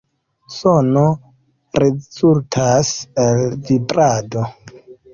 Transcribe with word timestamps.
Sono 0.53 1.03
rezultas 1.83 2.97
el 3.29 3.47
vibrado. 3.71 4.47